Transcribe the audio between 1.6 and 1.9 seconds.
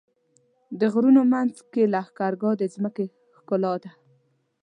کې